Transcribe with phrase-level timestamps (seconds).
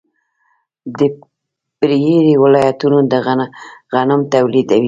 [0.97, 0.99] د
[1.79, 3.19] پریري ولایتونه
[3.93, 4.79] غنم تولیدوي.